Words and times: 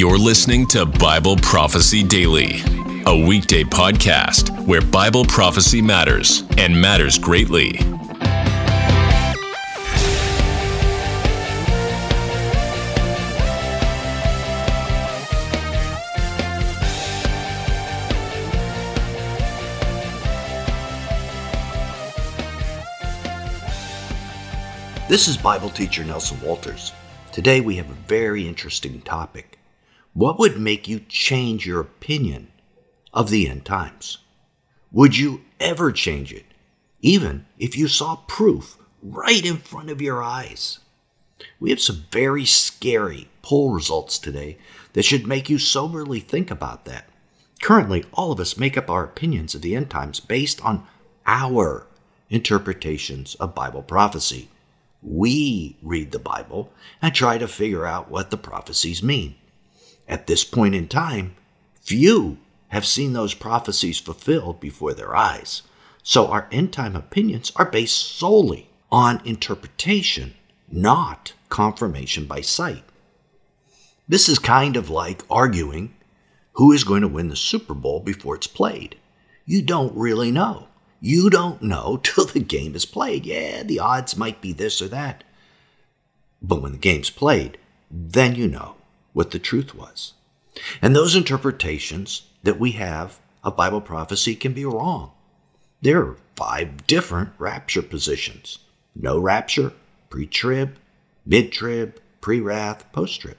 You're 0.00 0.16
listening 0.16 0.66
to 0.68 0.86
Bible 0.86 1.36
Prophecy 1.36 2.02
Daily, 2.02 2.62
a 3.04 3.14
weekday 3.14 3.64
podcast 3.64 4.48
where 4.64 4.80
Bible 4.80 5.26
prophecy 5.26 5.82
matters 5.82 6.42
and 6.56 6.80
matters 6.80 7.18
greatly. 7.18 7.72
This 25.10 25.28
is 25.28 25.36
Bible 25.36 25.68
teacher 25.68 26.04
Nelson 26.04 26.40
Walters. 26.40 26.94
Today 27.32 27.60
we 27.60 27.76
have 27.76 27.90
a 27.90 27.92
very 27.92 28.48
interesting 28.48 29.02
topic. 29.02 29.59
What 30.12 30.40
would 30.40 30.58
make 30.58 30.88
you 30.88 31.00
change 31.08 31.66
your 31.66 31.80
opinion 31.80 32.48
of 33.14 33.30
the 33.30 33.48
end 33.48 33.64
times? 33.64 34.18
Would 34.90 35.16
you 35.16 35.42
ever 35.60 35.92
change 35.92 36.32
it, 36.32 36.46
even 37.00 37.46
if 37.58 37.76
you 37.76 37.86
saw 37.86 38.16
proof 38.26 38.76
right 39.02 39.44
in 39.44 39.58
front 39.58 39.88
of 39.88 40.02
your 40.02 40.20
eyes? 40.20 40.80
We 41.60 41.70
have 41.70 41.80
some 41.80 42.06
very 42.10 42.44
scary 42.44 43.28
poll 43.42 43.72
results 43.72 44.18
today 44.18 44.58
that 44.94 45.04
should 45.04 45.28
make 45.28 45.48
you 45.48 45.58
soberly 45.58 46.18
think 46.18 46.50
about 46.50 46.86
that. 46.86 47.08
Currently, 47.62 48.04
all 48.12 48.32
of 48.32 48.40
us 48.40 48.56
make 48.56 48.76
up 48.76 48.90
our 48.90 49.04
opinions 49.04 49.54
of 49.54 49.62
the 49.62 49.76
end 49.76 49.90
times 49.90 50.18
based 50.18 50.64
on 50.64 50.86
our 51.24 51.86
interpretations 52.28 53.36
of 53.36 53.54
Bible 53.54 53.82
prophecy. 53.82 54.50
We 55.02 55.76
read 55.82 56.10
the 56.10 56.18
Bible 56.18 56.72
and 57.00 57.14
try 57.14 57.38
to 57.38 57.46
figure 57.46 57.86
out 57.86 58.10
what 58.10 58.30
the 58.30 58.36
prophecies 58.36 59.02
mean. 59.04 59.36
At 60.10 60.26
this 60.26 60.42
point 60.42 60.74
in 60.74 60.88
time, 60.88 61.36
few 61.82 62.38
have 62.68 62.84
seen 62.84 63.12
those 63.12 63.32
prophecies 63.32 64.00
fulfilled 64.00 64.58
before 64.58 64.92
their 64.92 65.14
eyes. 65.14 65.62
So 66.02 66.26
our 66.26 66.48
end 66.50 66.72
time 66.72 66.96
opinions 66.96 67.52
are 67.54 67.70
based 67.70 67.96
solely 67.96 68.68
on 68.90 69.22
interpretation, 69.24 70.34
not 70.68 71.34
confirmation 71.48 72.24
by 72.26 72.40
sight. 72.40 72.82
This 74.08 74.28
is 74.28 74.40
kind 74.40 74.76
of 74.76 74.90
like 74.90 75.22
arguing 75.30 75.94
who 76.54 76.72
is 76.72 76.82
going 76.82 77.02
to 77.02 77.08
win 77.08 77.28
the 77.28 77.36
Super 77.36 77.74
Bowl 77.74 78.00
before 78.00 78.34
it's 78.34 78.48
played. 78.48 78.96
You 79.46 79.62
don't 79.62 79.96
really 79.96 80.32
know. 80.32 80.66
You 81.00 81.30
don't 81.30 81.62
know 81.62 81.96
till 82.02 82.24
the 82.24 82.40
game 82.40 82.74
is 82.74 82.84
played. 82.84 83.24
Yeah, 83.24 83.62
the 83.62 83.78
odds 83.78 84.16
might 84.16 84.40
be 84.40 84.52
this 84.52 84.82
or 84.82 84.88
that. 84.88 85.22
But 86.42 86.62
when 86.62 86.72
the 86.72 86.78
game's 86.78 87.10
played, 87.10 87.58
then 87.92 88.34
you 88.34 88.48
know 88.48 88.74
what 89.12 89.30
the 89.30 89.38
truth 89.38 89.74
was. 89.74 90.14
And 90.82 90.94
those 90.94 91.14
interpretations 91.14 92.22
that 92.42 92.58
we 92.60 92.72
have 92.72 93.20
of 93.42 93.56
Bible 93.56 93.80
prophecy 93.80 94.34
can 94.34 94.52
be 94.52 94.64
wrong. 94.64 95.12
There 95.82 96.00
are 96.02 96.16
five 96.36 96.86
different 96.86 97.30
rapture 97.38 97.82
positions 97.82 98.58
no 98.94 99.18
rapture, 99.18 99.72
pre 100.10 100.26
trib, 100.26 100.76
mid 101.24 101.52
trib, 101.52 102.00
pre 102.20 102.40
wrath, 102.40 102.90
post 102.92 103.20
trib. 103.20 103.36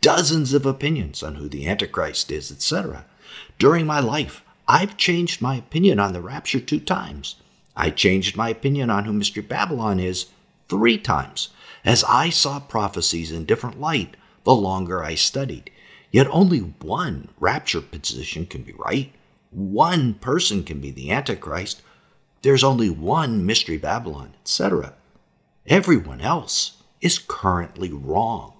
Dozens 0.00 0.52
of 0.52 0.66
opinions 0.66 1.22
on 1.22 1.36
who 1.36 1.48
the 1.48 1.66
Antichrist 1.66 2.30
is, 2.30 2.52
etc. 2.52 3.06
During 3.58 3.86
my 3.86 3.98
life, 3.98 4.44
I've 4.68 4.96
changed 4.96 5.40
my 5.40 5.56
opinion 5.56 5.98
on 5.98 6.12
the 6.12 6.20
rapture 6.20 6.60
two 6.60 6.80
times. 6.80 7.36
I 7.74 7.90
changed 7.90 8.36
my 8.36 8.50
opinion 8.50 8.90
on 8.90 9.04
who 9.04 9.12
Mystery 9.12 9.42
Babylon 9.42 9.98
is 9.98 10.26
three 10.68 10.98
times, 10.98 11.48
as 11.84 12.04
I 12.04 12.28
saw 12.28 12.60
prophecies 12.60 13.32
in 13.32 13.46
different 13.46 13.80
light 13.80 14.16
the 14.48 14.54
longer 14.54 15.04
I 15.04 15.14
studied. 15.14 15.70
Yet 16.10 16.26
only 16.30 16.60
one 16.60 17.28
rapture 17.38 17.82
position 17.82 18.46
can 18.46 18.62
be 18.62 18.72
right. 18.78 19.12
One 19.50 20.14
person 20.14 20.64
can 20.64 20.80
be 20.80 20.90
the 20.90 21.10
Antichrist. 21.10 21.82
There's 22.40 22.64
only 22.64 22.88
one 22.88 23.44
Mystery 23.44 23.76
Babylon, 23.76 24.32
etc. 24.40 24.94
Everyone 25.66 26.22
else 26.22 26.82
is 27.02 27.18
currently 27.18 27.92
wrong. 27.92 28.54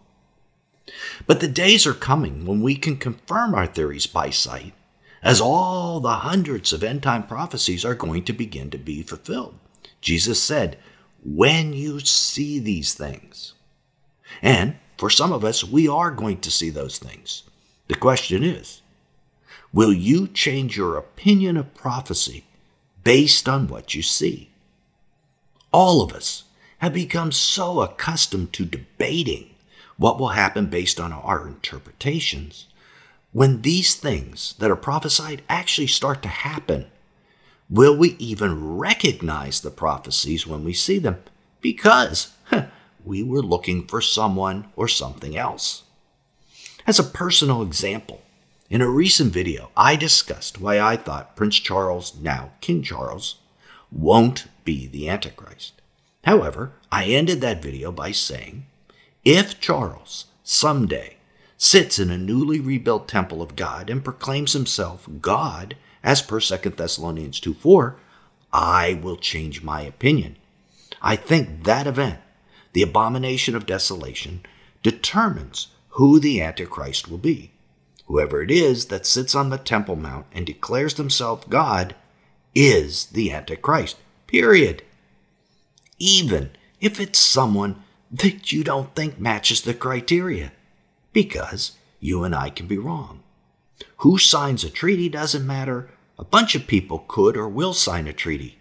But 1.26 1.40
the 1.40 1.48
days 1.48 1.86
are 1.86 1.94
coming 1.94 2.44
when 2.44 2.60
we 2.60 2.76
can 2.76 2.98
confirm 2.98 3.54
our 3.54 3.66
theories 3.66 4.06
by 4.06 4.28
sight 4.28 4.74
as 5.22 5.40
all 5.40 6.00
the 6.00 6.16
hundreds 6.16 6.74
of 6.74 6.84
end 6.84 7.02
time 7.02 7.26
prophecies 7.26 7.82
are 7.82 7.94
going 7.94 8.24
to 8.24 8.34
begin 8.34 8.68
to 8.70 8.78
be 8.78 9.00
fulfilled. 9.02 9.54
Jesus 10.02 10.42
said, 10.42 10.76
When 11.24 11.72
you 11.72 12.00
see 12.00 12.58
these 12.58 12.92
things. 12.92 13.54
And 14.42 14.76
for 14.98 15.08
some 15.08 15.32
of 15.32 15.44
us, 15.44 15.64
we 15.64 15.88
are 15.88 16.10
going 16.10 16.40
to 16.40 16.50
see 16.50 16.70
those 16.70 16.98
things. 16.98 17.44
The 17.88 17.94
question 17.94 18.42
is, 18.42 18.82
will 19.72 19.92
you 19.92 20.28
change 20.28 20.76
your 20.76 20.96
opinion 20.96 21.56
of 21.56 21.74
prophecy 21.74 22.44
based 23.04 23.48
on 23.48 23.68
what 23.68 23.94
you 23.94 24.02
see? 24.02 24.50
All 25.72 26.02
of 26.02 26.12
us 26.12 26.44
have 26.78 26.92
become 26.92 27.32
so 27.32 27.80
accustomed 27.80 28.52
to 28.54 28.64
debating 28.64 29.54
what 29.96 30.18
will 30.18 30.28
happen 30.28 30.66
based 30.66 31.00
on 31.00 31.12
our 31.12 31.46
interpretations 31.46 32.66
when 33.32 33.62
these 33.62 33.94
things 33.94 34.54
that 34.58 34.70
are 34.70 34.76
prophesied 34.76 35.42
actually 35.48 35.86
start 35.86 36.22
to 36.22 36.28
happen, 36.28 36.86
will 37.68 37.96
we 37.96 38.16
even 38.18 38.78
recognize 38.78 39.60
the 39.60 39.70
prophecies 39.70 40.46
when 40.46 40.64
we 40.64 40.72
see 40.72 40.98
them? 40.98 41.18
Because 41.60 42.32
huh, 42.46 42.66
we 43.08 43.22
were 43.22 43.42
looking 43.42 43.86
for 43.86 44.00
someone 44.00 44.66
or 44.76 44.86
something 44.86 45.36
else. 45.36 45.82
As 46.86 46.98
a 46.98 47.04
personal 47.04 47.62
example, 47.62 48.22
in 48.70 48.82
a 48.82 48.88
recent 48.88 49.32
video, 49.32 49.70
I 49.74 49.96
discussed 49.96 50.60
why 50.60 50.78
I 50.78 50.96
thought 50.96 51.34
Prince 51.34 51.56
Charles, 51.56 52.14
now 52.20 52.52
King 52.60 52.82
Charles, 52.82 53.36
won't 53.90 54.46
be 54.64 54.86
the 54.86 55.08
Antichrist. 55.08 55.80
However, 56.24 56.72
I 56.92 57.06
ended 57.06 57.40
that 57.40 57.62
video 57.62 57.90
by 57.90 58.12
saying 58.12 58.66
if 59.24 59.58
Charles 59.58 60.26
someday 60.44 61.16
sits 61.56 61.98
in 61.98 62.10
a 62.10 62.18
newly 62.18 62.60
rebuilt 62.60 63.08
temple 63.08 63.40
of 63.40 63.56
God 63.56 63.88
and 63.88 64.04
proclaims 64.04 64.52
himself 64.52 65.08
God, 65.22 65.76
as 66.04 66.20
per 66.20 66.40
2 66.40 66.56
Thessalonians 66.70 67.40
2 67.40 67.54
4, 67.54 67.96
I 68.52 69.00
will 69.02 69.16
change 69.16 69.62
my 69.62 69.80
opinion. 69.80 70.36
I 71.00 71.16
think 71.16 71.64
that 71.64 71.86
event, 71.86 72.20
the 72.78 72.82
abomination 72.84 73.56
of 73.56 73.66
desolation, 73.66 74.40
determines 74.84 75.66
who 75.88 76.20
the 76.20 76.40
Antichrist 76.40 77.10
will 77.10 77.18
be. 77.18 77.50
Whoever 78.06 78.40
it 78.40 78.52
is 78.52 78.84
that 78.84 79.04
sits 79.04 79.34
on 79.34 79.50
the 79.50 79.58
Temple 79.58 79.96
Mount 79.96 80.26
and 80.30 80.46
declares 80.46 80.96
himself 80.96 81.48
God 81.48 81.96
is 82.54 83.06
the 83.06 83.32
Antichrist. 83.32 83.96
Period. 84.28 84.84
Even 85.98 86.50
if 86.80 87.00
it's 87.00 87.18
someone 87.18 87.82
that 88.12 88.52
you 88.52 88.62
don't 88.62 88.94
think 88.94 89.18
matches 89.18 89.62
the 89.62 89.74
criteria 89.74 90.52
because 91.12 91.72
you 91.98 92.22
and 92.22 92.32
I 92.32 92.48
can 92.48 92.68
be 92.68 92.78
wrong. 92.78 93.24
Who 93.96 94.18
signs 94.18 94.62
a 94.62 94.70
treaty 94.70 95.08
doesn't 95.08 95.44
matter. 95.44 95.90
A 96.16 96.24
bunch 96.24 96.54
of 96.54 96.68
people 96.68 97.04
could 97.08 97.36
or 97.36 97.48
will 97.48 97.74
sign 97.74 98.06
a 98.06 98.12
treaty. 98.12 98.56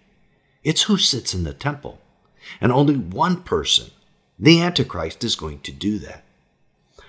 It's 0.63 0.81
who 0.83 0.97
sits 0.97 1.35
in 1.35 1.43
the 1.43 1.53
temple. 1.53 2.01
And 2.59 2.71
only 2.71 2.97
one 2.97 3.43
person, 3.43 3.91
the 4.39 4.61
Antichrist, 4.61 5.23
is 5.23 5.35
going 5.35 5.59
to 5.61 5.71
do 5.71 5.97
that. 5.99 6.23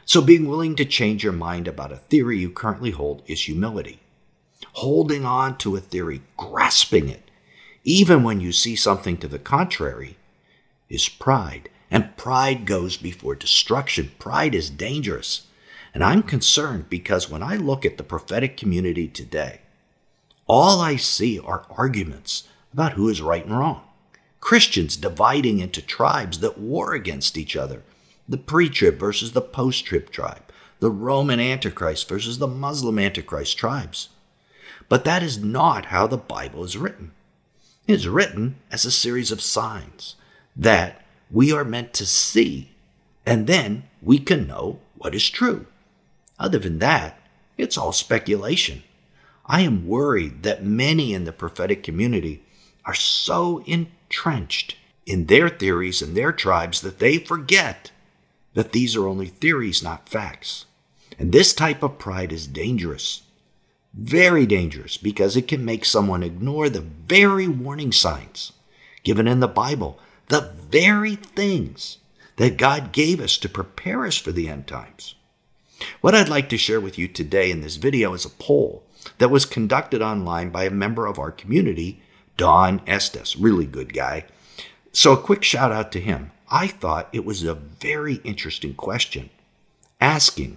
So 0.04 0.22
being 0.22 0.48
willing 0.48 0.74
to 0.76 0.84
change 0.84 1.22
your 1.22 1.34
mind 1.34 1.68
about 1.68 1.92
a 1.92 1.96
theory 1.96 2.38
you 2.38 2.50
currently 2.50 2.92
hold 2.92 3.22
is 3.26 3.42
humility. 3.42 4.00
Holding 4.72 5.24
on 5.24 5.58
to 5.58 5.76
a 5.76 5.80
theory, 5.80 6.22
grasping 6.36 7.08
it, 7.08 7.30
even 7.84 8.22
when 8.22 8.40
you 8.40 8.52
see 8.52 8.76
something 8.76 9.16
to 9.18 9.28
the 9.28 9.38
contrary, 9.38 10.16
is 10.88 11.08
pride. 11.08 11.68
And 11.90 12.16
pride 12.16 12.66
goes 12.66 12.96
before 12.96 13.34
destruction. 13.34 14.12
Pride 14.18 14.54
is 14.54 14.70
dangerous. 14.70 15.46
And 15.94 16.04
I'm 16.04 16.22
concerned 16.22 16.88
because 16.88 17.30
when 17.30 17.42
I 17.42 17.56
look 17.56 17.84
at 17.84 17.96
the 17.96 18.02
prophetic 18.02 18.56
community 18.56 19.08
today, 19.08 19.60
all 20.46 20.80
I 20.80 20.96
see 20.96 21.38
are 21.38 21.66
arguments 21.70 22.48
about 22.72 22.92
who 22.92 23.08
is 23.08 23.20
right 23.20 23.44
and 23.44 23.58
wrong. 23.58 23.82
Christians 24.40 24.96
dividing 24.96 25.58
into 25.58 25.82
tribes 25.82 26.40
that 26.40 26.58
war 26.58 26.94
against 26.94 27.36
each 27.36 27.56
other 27.56 27.82
the 28.28 28.36
pre 28.36 28.68
trib 28.68 28.98
versus 28.98 29.32
the 29.32 29.40
post 29.40 29.86
trib 29.86 30.10
tribe, 30.10 30.42
the 30.80 30.90
Roman 30.90 31.40
Antichrist 31.40 32.08
versus 32.08 32.38
the 32.38 32.46
Muslim 32.46 32.98
Antichrist 32.98 33.56
tribes. 33.56 34.10
But 34.88 35.04
that 35.04 35.22
is 35.22 35.42
not 35.42 35.86
how 35.86 36.06
the 36.06 36.18
Bible 36.18 36.62
is 36.62 36.76
written. 36.76 37.12
It 37.86 37.94
is 37.94 38.08
written 38.08 38.56
as 38.70 38.84
a 38.84 38.90
series 38.90 39.32
of 39.32 39.40
signs 39.40 40.16
that 40.54 41.04
we 41.30 41.52
are 41.52 41.64
meant 41.64 41.94
to 41.94 42.06
see, 42.06 42.70
and 43.24 43.46
then 43.46 43.84
we 44.02 44.18
can 44.18 44.46
know 44.46 44.80
what 44.96 45.14
is 45.14 45.28
true. 45.30 45.66
Other 46.38 46.58
than 46.58 46.78
that, 46.80 47.18
it's 47.56 47.78
all 47.78 47.92
speculation. 47.92 48.82
I 49.46 49.62
am 49.62 49.88
worried 49.88 50.42
that 50.42 50.64
many 50.64 51.14
in 51.14 51.24
the 51.24 51.32
prophetic 51.32 51.82
community 51.82 52.42
are 52.84 52.94
so 52.94 53.62
entrenched 54.08 54.74
in 55.04 55.26
their 55.26 55.50
theories 55.50 56.00
and 56.00 56.16
their 56.16 56.32
tribes 56.32 56.80
that 56.80 56.98
they 56.98 57.18
forget 57.18 57.90
that 58.54 58.72
these 58.72 58.96
are 58.96 59.06
only 59.06 59.26
theories, 59.26 59.82
not 59.82 60.08
facts. 60.08 60.64
And 61.18 61.30
this 61.30 61.52
type 61.52 61.82
of 61.82 61.98
pride 61.98 62.32
is 62.32 62.46
dangerous. 62.46 63.22
Very 63.92 64.46
dangerous 64.46 64.96
because 64.96 65.36
it 65.36 65.46
can 65.46 65.64
make 65.64 65.84
someone 65.84 66.22
ignore 66.22 66.70
the 66.70 66.80
very 66.80 67.48
warning 67.48 67.92
signs 67.92 68.52
given 69.02 69.28
in 69.28 69.40
the 69.40 69.48
Bible, 69.48 69.98
the 70.28 70.52
very 70.70 71.16
things 71.16 71.98
that 72.36 72.56
God 72.56 72.92
gave 72.92 73.20
us 73.20 73.36
to 73.38 73.48
prepare 73.48 74.06
us 74.06 74.16
for 74.16 74.32
the 74.32 74.48
end 74.48 74.66
times. 74.66 75.16
What 76.00 76.14
I'd 76.14 76.28
like 76.28 76.48
to 76.50 76.58
share 76.58 76.80
with 76.80 76.98
you 76.98 77.08
today 77.08 77.50
in 77.50 77.60
this 77.60 77.76
video 77.76 78.14
is 78.14 78.24
a 78.24 78.30
poll 78.30 78.84
that 79.18 79.30
was 79.30 79.44
conducted 79.44 80.00
online 80.00 80.50
by 80.50 80.64
a 80.64 80.70
member 80.70 81.06
of 81.06 81.18
our 81.18 81.30
community, 81.30 82.02
Don 82.38 82.80
Estes, 82.86 83.36
really 83.36 83.66
good 83.66 83.92
guy. 83.92 84.24
So, 84.92 85.12
a 85.12 85.20
quick 85.20 85.42
shout 85.42 85.70
out 85.70 85.92
to 85.92 86.00
him. 86.00 86.30
I 86.50 86.68
thought 86.68 87.10
it 87.12 87.26
was 87.26 87.42
a 87.42 87.52
very 87.54 88.14
interesting 88.24 88.72
question, 88.72 89.28
asking 90.00 90.56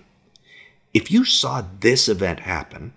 if 0.94 1.12
you 1.12 1.26
saw 1.26 1.66
this 1.80 2.08
event 2.08 2.42
happen, 2.42 2.94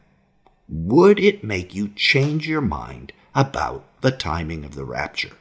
would 0.69 1.19
it 1.19 1.43
make 1.43 1.75
you 1.75 1.89
change 1.97 2.47
your 2.47 2.61
mind 2.61 3.13
about 3.35 3.85
the 4.01 4.11
timing 4.13 4.65
of 4.65 4.75
the 4.75 4.85
rapture? 4.85 5.33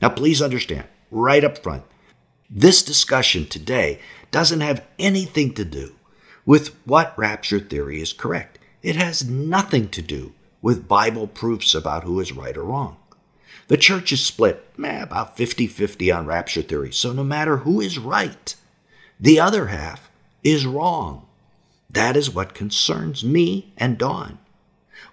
Now, 0.00 0.08
please 0.08 0.40
understand 0.40 0.84
right 1.10 1.44
up 1.44 1.58
front, 1.58 1.82
this 2.48 2.82
discussion 2.82 3.46
today 3.46 4.00
doesn't 4.30 4.60
have 4.60 4.84
anything 4.98 5.54
to 5.54 5.64
do 5.64 5.94
with 6.46 6.74
what 6.86 7.18
rapture 7.18 7.60
theory 7.60 8.00
is 8.00 8.12
correct. 8.12 8.58
It 8.82 8.96
has 8.96 9.28
nothing 9.28 9.88
to 9.90 10.02
do 10.02 10.32
with 10.64 10.88
Bible 10.88 11.26
proofs 11.26 11.74
about 11.74 12.04
who 12.04 12.18
is 12.20 12.32
right 12.32 12.56
or 12.56 12.64
wrong. 12.64 12.96
The 13.68 13.76
church 13.76 14.12
is 14.12 14.24
split 14.24 14.66
about 14.78 15.36
50 15.36 15.66
50 15.66 16.10
on 16.10 16.24
rapture 16.24 16.62
theory, 16.62 16.90
so 16.90 17.12
no 17.12 17.22
matter 17.22 17.58
who 17.58 17.82
is 17.82 17.98
right, 17.98 18.54
the 19.20 19.38
other 19.38 19.66
half 19.66 20.10
is 20.42 20.64
wrong. 20.64 21.26
That 21.90 22.16
is 22.16 22.34
what 22.34 22.54
concerns 22.54 23.22
me 23.22 23.74
and 23.76 23.98
Don. 23.98 24.38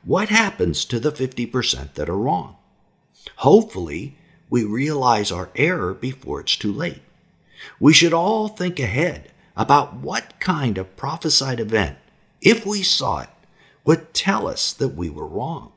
What 0.05 0.29
happens 0.29 0.85
to 0.85 1.01
the 1.01 1.11
50% 1.11 1.95
that 1.95 2.07
are 2.07 2.17
wrong? 2.17 2.55
Hopefully, 3.35 4.15
we 4.49 4.63
realize 4.63 5.33
our 5.33 5.49
error 5.57 5.93
before 5.93 6.39
it's 6.39 6.55
too 6.55 6.71
late. 6.71 7.01
We 7.77 7.91
should 7.91 8.13
all 8.13 8.47
think 8.47 8.79
ahead 8.79 9.33
about 9.57 9.95
what 9.95 10.39
kind 10.39 10.77
of 10.77 10.95
prophesied 10.95 11.59
event, 11.59 11.97
if 12.39 12.65
we 12.65 12.83
saw 12.83 13.19
it, 13.23 13.29
would 13.83 14.13
tell 14.13 14.47
us 14.47 14.73
that 14.73 14.89
we 14.89 15.09
were 15.09 15.27
wrong, 15.27 15.71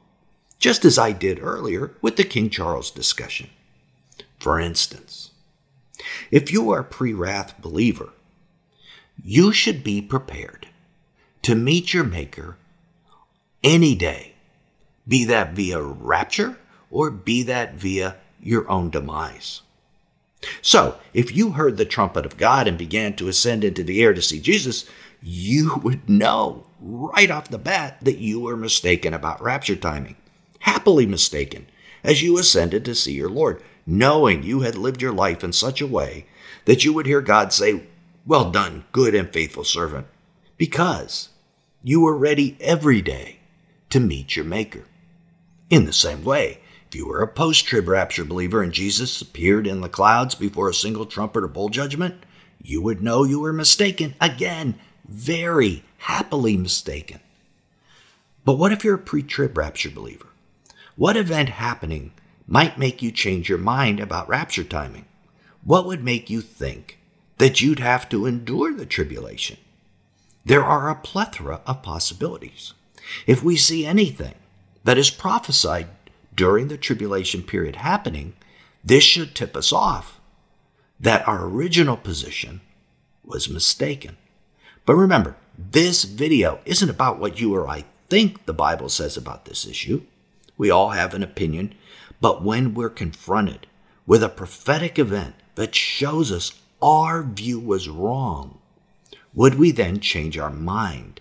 just 0.59 0.85
as 0.85 0.99
I 0.99 1.13
did 1.13 1.39
earlier 1.41 1.93
with 2.03 2.17
the 2.17 2.25
King 2.25 2.51
Charles 2.51 2.91
discussion. 2.91 3.51
For 4.39 4.61
instance, 4.61 5.31
if 6.31 6.53
you 6.53 6.71
are 6.71 6.81
a 6.81 6.85
pre 6.85 7.13
wrath 7.13 7.61
believer, 7.61 8.11
you 9.23 9.53
should 9.53 9.83
be 9.83 10.03
prepared 10.03 10.69
to 11.43 11.55
meet 11.55 11.95
your 11.95 12.05
Maker 12.05 12.57
any 13.63 13.95
day, 13.95 14.35
be 15.07 15.25
that 15.25 15.53
via 15.53 15.81
rapture 15.81 16.59
or 16.91 17.11
be 17.11 17.43
that 17.45 17.75
via 17.75 18.17
your 18.41 18.69
own 18.71 18.91
demise. 18.91 19.63
So, 20.63 20.99
if 21.13 21.35
you 21.35 21.53
heard 21.53 21.77
the 21.77 21.85
trumpet 21.85 22.27
of 22.27 22.37
God 22.37 22.67
and 22.67 22.77
began 22.77 23.15
to 23.17 23.29
ascend 23.29 23.65
into 23.65 23.83
the 23.83 24.03
air 24.03 24.15
to 24.15 24.23
see 24.23 24.41
Jesus, 24.41 24.89
you 25.23 25.81
would 25.83 26.09
know 26.09 26.67
right 26.81 27.31
off 27.31 27.49
the 27.49 27.59
bat 27.59 27.99
that 28.03 28.19
you 28.19 28.41
were 28.41 28.57
mistaken 28.57 29.15
about 29.15 29.43
rapture 29.43 29.77
timing. 29.77 30.17
Happily 30.61 31.07
mistaken, 31.07 31.67
as 32.03 32.23
you 32.23 32.39
ascended 32.39 32.85
to 32.85 32.95
see 32.95 33.13
your 33.13 33.31
Lord, 33.31 33.63
knowing 33.87 34.43
you 34.43 34.61
had 34.61 34.77
lived 34.77 35.01
your 35.01 35.13
life 35.13 35.43
in 35.43 35.53
such 35.53 35.81
a 35.81 35.87
way 35.87 36.27
that 36.65 36.85
you 36.85 36.93
would 36.93 37.07
hear 37.07 37.21
God 37.21 37.53
say, 37.53 37.85
Well 38.27 38.51
done, 38.51 38.85
good 38.93 39.15
and 39.15 39.33
faithful 39.33 39.65
servant, 39.65 40.07
because 40.57 41.31
you 41.83 42.01
were 42.01 42.17
ready 42.17 42.57
every 42.61 43.03
day 43.03 43.41
to 43.91 44.01
meet 44.01 44.37
your 44.37 44.45
Maker. 44.45 44.85
In 45.71 45.87
the 45.87 45.93
same 45.93 46.25
way, 46.25 46.61
if 46.95 46.99
you 46.99 47.09
were 47.09 47.23
a 47.23 47.27
post 47.27 47.65
trib 47.65 47.89
rapture 47.89 48.25
believer 48.25 48.63
and 48.63 48.73
Jesus 48.73 49.21
appeared 49.21 49.67
in 49.67 49.81
the 49.81 49.89
clouds 49.89 50.37
before 50.37 50.69
a 50.69 50.75
single 50.75 51.07
trumpet 51.07 51.43
or 51.43 51.49
bowl 51.49 51.69
judgment, 51.69 52.25
you 52.63 52.81
would 52.81 53.03
know 53.03 53.25
you 53.25 53.41
were 53.41 53.53
mistaken. 53.53 54.15
Again, 54.21 54.77
very 55.09 55.83
happily 55.99 56.57
mistaken. 56.57 57.19
But 58.45 58.59
what 58.59 58.71
if 58.71 58.85
you're 58.85 58.95
a 58.95 58.99
pre 58.99 59.25
trib 59.25 59.59
rapture 59.59 59.91
believer? 59.91 60.29
What 60.95 61.17
event 61.17 61.49
happening 61.49 62.13
might 62.47 62.79
make 62.79 63.03
you 63.03 63.11
change 63.11 63.49
your 63.49 63.59
mind 63.59 63.99
about 63.99 64.29
rapture 64.29 64.63
timing? 64.63 65.07
What 65.65 65.87
would 65.87 66.05
make 66.05 66.31
you 66.31 66.41
think 66.41 67.01
that 67.39 67.61
you'd 67.61 67.81
have 67.81 68.09
to 68.11 68.25
endure 68.25 68.73
the 68.73 68.87
tribulation? 68.87 69.57
There 70.45 70.65
are 70.65 70.89
a 70.89 70.95
plethora 70.95 71.61
of 71.67 71.83
possibilities. 71.83 72.73
If 73.27 73.43
we 73.43 73.57
see 73.57 73.85
anything 73.85 74.35
that 74.85 74.97
is 74.97 75.11
prophesied 75.11 75.89
during 76.35 76.69
the 76.69 76.77
tribulation 76.77 77.43
period 77.43 77.77
happening, 77.77 78.35
this 78.85 79.05
should 79.05 79.35
tip 79.35 79.57
us 79.57 79.73
off 79.73 80.21
that 81.01 81.27
our 81.27 81.45
original 81.45 81.97
position 81.97 82.61
was 83.25 83.49
mistaken. 83.49 84.17
But 84.87 84.97
remember, 84.97 85.37
this 85.59 86.05
video 86.05 86.61
isn't 86.65 86.91
about 86.91 87.19
what 87.19 87.41
you 87.41 87.55
or 87.55 87.69
I 87.69 87.85
think 88.09 88.45
the 88.45 88.53
Bible 88.53 88.89
says 88.89 89.17
about 89.17 89.45
this 89.45 89.67
issue. 89.67 90.03
We 90.57 90.71
all 90.71 90.91
have 90.91 91.15
an 91.15 91.23
opinion, 91.23 91.75
but 92.21 92.43
when 92.43 92.75
we're 92.75 92.91
confronted 92.91 93.67
with 94.07 94.23
a 94.23 94.29
prophetic 94.29 94.99
event 94.99 95.35
that 95.55 95.75
shows 95.75 96.31
us 96.31 96.53
our 96.83 97.23
view 97.23 97.59
was 97.59 97.89
wrong, 97.89 98.59
would 99.33 99.55
we 99.55 99.71
then 99.71 100.01
change 100.01 100.37
our 100.37 100.51
mind 100.51 101.21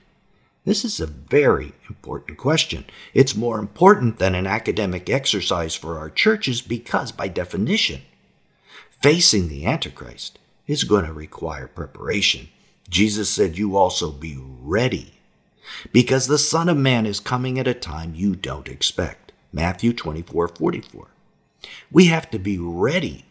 this 0.65 0.85
is 0.85 0.99
a 0.99 1.07
very 1.07 1.73
important 1.89 2.37
question. 2.37 2.85
It's 3.13 3.35
more 3.35 3.59
important 3.59 4.17
than 4.17 4.33
an 4.33 4.47
academic 4.47 5.09
exercise 5.09 5.75
for 5.75 5.97
our 5.97 6.09
churches 6.09 6.61
because, 6.61 7.11
by 7.11 7.27
definition, 7.27 8.01
facing 9.01 9.49
the 9.49 9.65
Antichrist 9.65 10.39
is 10.65 10.85
going 10.85 11.05
to 11.05 11.13
require 11.13 11.67
preparation. 11.67 12.47
Jesus 12.89 13.29
said, 13.29 13.57
You 13.57 13.75
also 13.75 14.11
be 14.11 14.37
ready 14.39 15.13
because 15.91 16.27
the 16.27 16.37
Son 16.37 16.69
of 16.69 16.77
Man 16.77 17.05
is 17.05 17.19
coming 17.19 17.59
at 17.59 17.67
a 17.67 17.73
time 17.73 18.15
you 18.15 18.35
don't 18.35 18.69
expect. 18.69 19.33
Matthew 19.51 19.93
24 19.93 20.47
44. 20.47 21.07
We 21.91 22.05
have 22.05 22.29
to 22.31 22.39
be 22.39 22.57
ready 22.57 23.25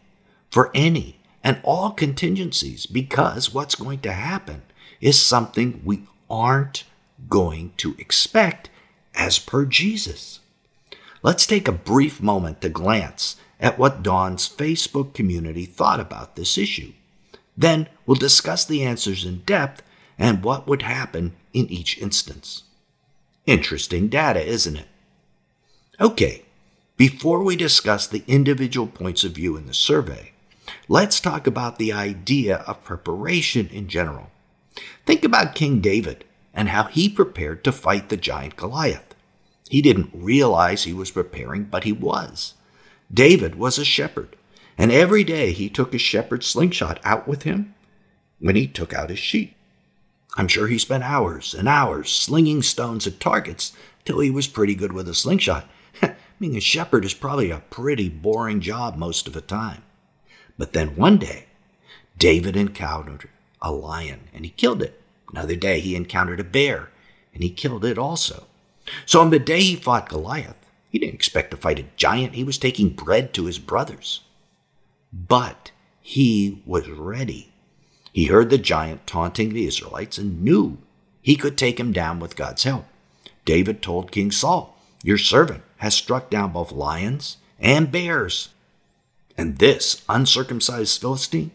for 0.49 0.71
any 0.73 1.17
and 1.43 1.59
all 1.63 1.91
contingencies 1.91 2.85
because 2.85 3.53
what's 3.53 3.75
going 3.75 3.99
to 4.01 4.13
happen 4.13 4.61
is 5.01 5.21
something 5.21 5.81
we 5.83 6.03
aren't 6.29 6.85
going 7.29 7.73
to 7.77 7.95
expect 7.97 8.69
as 9.15 9.39
per 9.39 9.65
Jesus. 9.65 10.39
Let's 11.21 11.45
take 11.45 11.67
a 11.67 11.71
brief 11.71 12.21
moment 12.21 12.61
to 12.61 12.69
glance 12.69 13.37
at 13.59 13.79
what 13.79 14.03
Don's 14.03 14.49
Facebook 14.49 15.13
community 15.13 15.65
thought 15.65 15.99
about 15.99 16.35
this 16.35 16.57
issue. 16.57 16.93
Then 17.55 17.87
we'll 18.05 18.15
discuss 18.15 18.65
the 18.65 18.83
answers 18.83 19.23
in 19.23 19.39
depth 19.45 19.83
and 20.17 20.43
what 20.43 20.67
would 20.67 20.81
happen 20.81 21.33
in 21.53 21.67
each 21.69 21.97
instance. 21.97 22.63
Interesting 23.45 24.09
data, 24.09 24.45
isn't 24.45 24.77
it? 24.77 24.87
Okay, 25.99 26.43
before 26.97 27.43
we 27.43 27.55
discuss 27.55 28.07
the 28.07 28.23
individual 28.27 28.87
points 28.87 29.23
of 29.23 29.33
view 29.33 29.55
in 29.55 29.65
the 29.65 29.73
survey, 29.73 30.31
let's 30.87 31.19
talk 31.19 31.47
about 31.47 31.77
the 31.77 31.93
idea 31.93 32.57
of 32.67 32.83
preparation 32.83 33.69
in 33.71 33.87
general. 33.87 34.31
Think 35.05 35.23
about 35.23 35.55
King 35.55 35.79
David 35.79 36.25
and 36.53 36.69
how 36.69 36.83
he 36.85 37.09
prepared 37.09 37.63
to 37.63 37.71
fight 37.71 38.09
the 38.09 38.17
giant 38.17 38.55
Goliath. 38.55 39.15
He 39.69 39.81
didn't 39.81 40.11
realize 40.13 40.83
he 40.83 40.93
was 40.93 41.11
preparing, 41.11 41.63
but 41.63 41.83
he 41.83 41.91
was. 41.91 42.53
David 43.11 43.55
was 43.55 43.77
a 43.77 43.85
shepherd, 43.85 44.35
and 44.77 44.91
every 44.91 45.23
day 45.23 45.51
he 45.51 45.69
took 45.69 45.93
his 45.93 46.01
shepherd 46.01 46.43
slingshot 46.43 46.99
out 47.03 47.27
with 47.27 47.43
him 47.43 47.73
when 48.39 48.55
he 48.55 48.67
took 48.67 48.93
out 48.93 49.09
his 49.09 49.19
sheep. 49.19 49.55
I'm 50.35 50.47
sure 50.47 50.67
he 50.67 50.79
spent 50.79 51.03
hours 51.03 51.53
and 51.53 51.67
hours 51.67 52.11
slinging 52.11 52.63
stones 52.63 53.05
at 53.05 53.19
targets 53.19 53.73
till 54.03 54.19
he 54.19 54.31
was 54.31 54.47
pretty 54.47 54.73
good 54.73 54.91
with 54.91 55.07
a 55.07 55.13
slingshot. 55.13 55.69
Being 56.39 56.57
a 56.57 56.61
shepherd 56.61 57.05
is 57.05 57.13
probably 57.13 57.51
a 57.51 57.63
pretty 57.69 58.09
boring 58.09 58.59
job 58.59 58.97
most 58.97 59.27
of 59.27 59.33
the 59.33 59.41
time. 59.41 59.83
But 60.57 60.73
then 60.73 60.95
one 60.95 61.17
day, 61.17 61.45
David 62.17 62.55
encountered 62.55 63.29
a 63.61 63.71
lion 63.71 64.21
and 64.33 64.43
he 64.43 64.51
killed 64.51 64.81
it. 64.81 65.01
Another 65.33 65.55
day 65.55 65.79
he 65.79 65.95
encountered 65.95 66.39
a 66.39 66.43
bear, 66.43 66.89
and 67.33 67.41
he 67.41 67.49
killed 67.49 67.83
it 67.83 67.97
also. 67.97 68.45
So 69.07 69.19
on 69.19 69.31
the 69.31 69.39
day 69.39 69.61
he 69.61 69.75
fought 69.75 70.07
Goliath, 70.07 70.55
he 70.91 70.99
didn't 70.99 71.15
expect 71.15 71.49
to 71.51 71.57
fight 71.57 71.79
a 71.79 71.85
giant. 71.95 72.35
He 72.35 72.43
was 72.43 72.59
taking 72.59 72.89
bread 72.89 73.33
to 73.33 73.45
his 73.45 73.57
brothers. 73.57 74.21
But 75.11 75.71
he 76.01 76.61
was 76.67 76.87
ready. 76.87 77.51
He 78.11 78.25
heard 78.25 78.51
the 78.51 78.59
giant 78.59 79.07
taunting 79.07 79.53
the 79.53 79.65
Israelites 79.65 80.19
and 80.19 80.43
knew 80.43 80.77
he 81.19 81.35
could 81.35 81.57
take 81.57 81.79
him 81.79 81.91
down 81.91 82.19
with 82.19 82.35
God's 82.35 82.63
help. 82.63 82.85
David 83.43 83.81
told 83.81 84.11
King 84.11 84.29
Saul, 84.29 84.77
Your 85.03 85.17
servant 85.17 85.63
has 85.77 85.95
struck 85.95 86.29
down 86.29 86.51
both 86.51 86.71
lions 86.71 87.37
and 87.59 87.91
bears. 87.91 88.49
And 89.35 89.57
this 89.57 90.03
uncircumcised 90.07 91.01
Philistine 91.01 91.51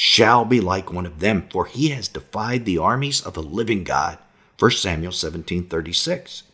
shall 0.00 0.44
be 0.44 0.60
like 0.60 0.92
one 0.92 1.06
of 1.06 1.18
them, 1.18 1.44
for 1.50 1.66
he 1.66 1.88
has 1.88 2.06
defied 2.06 2.64
the 2.64 2.78
armies 2.78 3.20
of 3.20 3.34
the 3.34 3.42
living 3.42 3.82
God. 3.82 4.16
1 4.56 4.70
Samuel 4.70 5.10
17:36. 5.10 6.44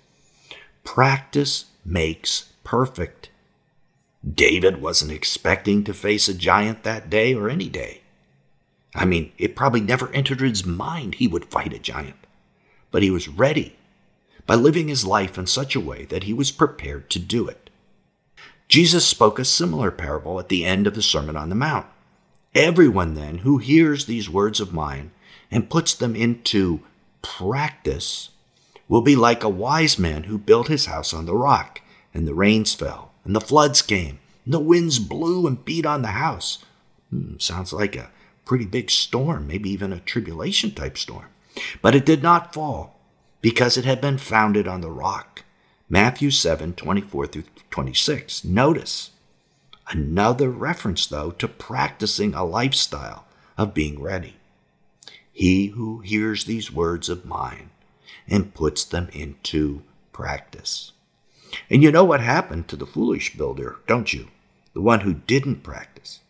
Practice 0.82 1.66
makes 1.84 2.48
perfect. 2.64 3.28
David 4.26 4.80
wasn't 4.80 5.12
expecting 5.12 5.84
to 5.84 5.92
face 5.92 6.26
a 6.26 6.32
giant 6.32 6.84
that 6.84 7.10
day 7.10 7.34
or 7.34 7.50
any 7.50 7.68
day. 7.68 8.00
I 8.94 9.04
mean, 9.04 9.30
it 9.36 9.54
probably 9.54 9.82
never 9.82 10.10
entered 10.12 10.40
his 10.40 10.64
mind 10.64 11.16
he 11.16 11.28
would 11.28 11.44
fight 11.44 11.74
a 11.74 11.78
giant. 11.78 12.26
But 12.90 13.02
he 13.02 13.10
was 13.10 13.28
ready 13.28 13.76
by 14.46 14.54
living 14.54 14.88
his 14.88 15.04
life 15.04 15.36
in 15.36 15.46
such 15.46 15.76
a 15.76 15.80
way 15.80 16.06
that 16.06 16.22
he 16.22 16.32
was 16.32 16.50
prepared 16.50 17.10
to 17.10 17.18
do 17.18 17.46
it. 17.48 17.68
Jesus 18.68 19.04
spoke 19.04 19.38
a 19.38 19.44
similar 19.44 19.90
parable 19.90 20.40
at 20.40 20.48
the 20.48 20.64
end 20.64 20.86
of 20.86 20.94
the 20.94 21.02
Sermon 21.02 21.36
on 21.36 21.50
the 21.50 21.54
Mount. 21.54 21.84
Everyone 22.54 23.14
then 23.14 23.38
who 23.38 23.58
hears 23.58 24.06
these 24.06 24.30
words 24.30 24.60
of 24.60 24.72
mine 24.72 25.10
and 25.50 25.70
puts 25.70 25.92
them 25.94 26.14
into 26.14 26.80
practice 27.20 28.30
will 28.88 29.00
be 29.00 29.16
like 29.16 29.42
a 29.42 29.48
wise 29.48 29.98
man 29.98 30.24
who 30.24 30.38
built 30.38 30.68
his 30.68 30.86
house 30.86 31.12
on 31.12 31.26
the 31.26 31.34
rock, 31.34 31.80
and 32.12 32.28
the 32.28 32.34
rains 32.34 32.74
fell, 32.74 33.12
and 33.24 33.34
the 33.34 33.40
floods 33.40 33.82
came, 33.82 34.20
and 34.44 34.54
the 34.54 34.60
winds 34.60 34.98
blew 34.98 35.46
and 35.46 35.64
beat 35.64 35.86
on 35.86 36.02
the 36.02 36.08
house. 36.08 36.64
Hmm, 37.10 37.38
sounds 37.38 37.72
like 37.72 37.96
a 37.96 38.10
pretty 38.44 38.66
big 38.66 38.90
storm, 38.90 39.46
maybe 39.46 39.70
even 39.70 39.92
a 39.92 40.00
tribulation 40.00 40.70
type 40.72 40.96
storm. 40.98 41.26
But 41.82 41.94
it 41.94 42.06
did 42.06 42.22
not 42.22 42.54
fall 42.54 43.00
because 43.40 43.76
it 43.76 43.84
had 43.84 44.00
been 44.00 44.18
founded 44.18 44.68
on 44.68 44.80
the 44.80 44.90
rock. 44.90 45.42
Matthew 45.88 46.30
7 46.30 46.74
24 46.74 47.26
through 47.26 47.44
26. 47.70 48.44
Notice 48.44 49.10
Another 49.88 50.50
reference, 50.50 51.06
though, 51.06 51.30
to 51.32 51.48
practicing 51.48 52.34
a 52.34 52.44
lifestyle 52.44 53.26
of 53.56 53.74
being 53.74 54.00
ready. 54.00 54.36
He 55.32 55.68
who 55.68 56.00
hears 56.00 56.44
these 56.44 56.72
words 56.72 57.08
of 57.08 57.24
mine 57.26 57.70
and 58.28 58.54
puts 58.54 58.84
them 58.84 59.08
into 59.12 59.82
practice. 60.12 60.92
And 61.68 61.82
you 61.82 61.92
know 61.92 62.04
what 62.04 62.20
happened 62.20 62.68
to 62.68 62.76
the 62.76 62.86
foolish 62.86 63.36
builder, 63.36 63.76
don't 63.86 64.12
you? 64.12 64.28
The 64.72 64.80
one 64.80 65.00
who 65.00 65.14
didn't 65.14 65.62
practice. 65.62 66.20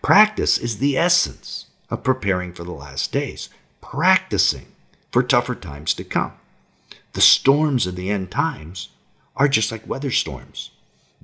Practice 0.00 0.58
is 0.58 0.78
the 0.78 0.96
essence 0.96 1.66
of 1.90 2.02
preparing 2.02 2.52
for 2.52 2.64
the 2.64 2.72
last 2.72 3.12
days, 3.12 3.48
practicing 3.80 4.66
for 5.10 5.22
tougher 5.22 5.54
times 5.54 5.94
to 5.94 6.04
come. 6.04 6.32
The 7.12 7.20
storms 7.20 7.86
of 7.86 7.96
the 7.96 8.10
end 8.10 8.30
times 8.30 8.88
are 9.36 9.48
just 9.48 9.70
like 9.70 9.86
weather 9.86 10.10
storms. 10.10 10.70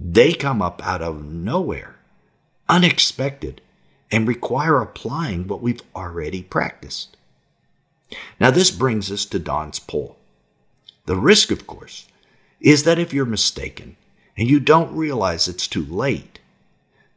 They 0.01 0.33
come 0.33 0.63
up 0.63 0.81
out 0.87 1.03
of 1.03 1.25
nowhere, 1.25 1.97
unexpected, 2.69 3.61
and 4.13 4.29
require 4.29 4.81
applying 4.81 5.49
what 5.49 5.61
we've 5.61 5.83
already 5.95 6.43
practiced. 6.43 7.17
Now, 8.39 8.53
this 8.53 8.71
brings 8.71 9.11
us 9.11 9.25
to 9.27 9.41
Don's 9.41 9.81
poll. 9.81 10.17
The 11.07 11.17
risk, 11.17 11.51
of 11.51 11.67
course, 11.67 12.07
is 12.61 12.85
that 12.85 12.99
if 12.99 13.13
you're 13.13 13.27
mistaken 13.27 13.97
and 14.37 14.49
you 14.49 14.61
don't 14.61 14.97
realize 14.97 15.49
it's 15.49 15.67
too 15.67 15.85
late, 15.85 16.39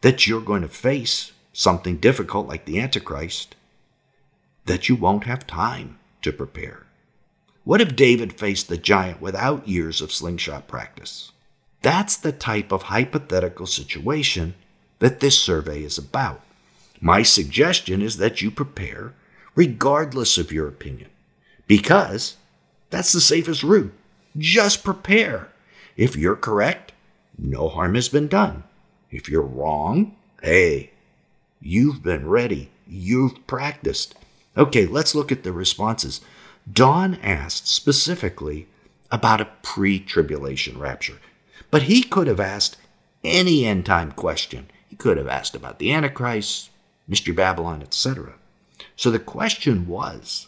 that 0.02 0.26
you're 0.26 0.42
going 0.42 0.64
to 0.64 0.68
face 0.68 1.34
something 1.54 1.98
difficult 1.98 2.48
like 2.48 2.66
the 2.66 2.80
Antichrist, 2.80 3.56
that 4.66 4.90
you 4.90 4.96
won't 4.96 5.26
have 5.26 5.46
time 5.46 6.00
to 6.24 6.34
prepare. 6.34 6.88
What 7.64 7.82
if 7.82 7.96
David 7.96 8.34
faced 8.34 8.70
the 8.70 8.78
giant 8.78 9.22
without 9.22 9.68
years 9.68 10.02
of 10.02 10.12
slingshot 10.12 10.68
practice? 10.68 11.32
That's 11.82 12.16
the 12.16 12.32
type 12.32 12.72
of 12.72 12.84
hypothetical 12.84 13.66
situation 13.66 14.54
that 15.00 15.20
this 15.20 15.40
survey 15.40 15.84
is 15.84 15.98
about. 15.98 16.42
My 17.00 17.24
suggestion 17.24 18.02
is 18.02 18.18
that 18.18 18.42
you 18.42 18.52
prepare 18.52 19.14
regardless 19.56 20.38
of 20.38 20.52
your 20.52 20.68
opinion, 20.68 21.10
because 21.68 22.38
that's 22.90 23.12
the 23.12 23.22
safest 23.22 23.64
route. 23.64 23.94
Just 24.38 24.84
prepare. 24.84 25.50
If 25.98 26.16
you're 26.16 26.36
correct, 26.36 26.94
no 27.38 27.68
harm 27.68 27.96
has 27.96 28.08
been 28.08 28.28
done. 28.28 28.64
If 29.10 29.28
you're 29.28 29.42
wrong, 29.42 30.16
hey, 30.42 30.92
you've 31.60 32.02
been 32.02 32.28
ready, 32.28 32.70
you've 32.88 33.46
practiced. 33.48 34.16
Okay, 34.56 34.86
let's 34.86 35.16
look 35.16 35.32
at 35.32 35.44
the 35.44 35.52
responses. 35.52 36.22
Don 36.72 37.16
asked 37.16 37.68
specifically 37.68 38.68
about 39.12 39.42
a 39.42 39.50
pre 39.62 40.00
tribulation 40.00 40.78
rapture. 40.78 41.20
But 41.70 41.84
he 41.84 42.04
could 42.04 42.28
have 42.28 42.40
asked 42.40 42.78
any 43.24 43.66
end 43.66 43.86
time 43.86 44.12
question. 44.12 44.70
He 44.88 44.96
could 44.96 45.18
have 45.18 45.28
asked 45.28 45.56
about 45.56 45.80
the 45.80 45.94
Antichrist, 45.94 46.70
Mystery 47.08 47.34
Babylon, 47.34 47.82
etc. 47.82 48.34
So 48.96 49.12
the 49.12 49.20
question 49.20 49.88
was 49.88 50.48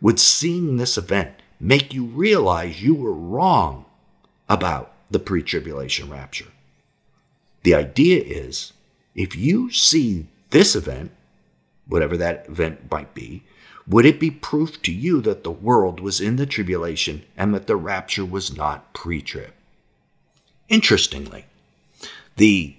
Would 0.00 0.18
seeing 0.18 0.76
this 0.76 0.98
event 0.98 1.34
make 1.60 1.94
you 1.94 2.04
realize 2.04 2.82
you 2.82 2.94
were 2.94 3.12
wrong 3.12 3.84
about 4.48 4.92
the 5.10 5.18
pre 5.18 5.42
tribulation 5.42 6.10
rapture? 6.10 6.48
The 7.62 7.74
idea 7.74 8.22
is 8.22 8.72
if 9.14 9.36
you 9.36 9.70
see 9.70 10.26
this 10.50 10.74
event, 10.74 11.12
whatever 11.86 12.16
that 12.16 12.48
event 12.48 12.90
might 12.90 13.14
be, 13.14 13.44
would 13.86 14.06
it 14.06 14.20
be 14.20 14.30
proof 14.30 14.80
to 14.82 14.92
you 14.92 15.20
that 15.22 15.44
the 15.44 15.50
world 15.50 16.00
was 16.00 16.20
in 16.20 16.36
the 16.36 16.46
tribulation 16.46 17.24
and 17.36 17.52
that 17.54 17.66
the 17.66 17.76
rapture 17.76 18.24
was 18.24 18.56
not 18.56 18.92
pre 18.92 19.20
trib? 19.20 19.52
Interestingly, 20.72 21.44
the, 22.38 22.74